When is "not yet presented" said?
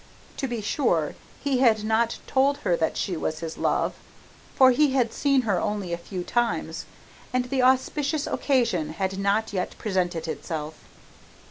9.19-10.27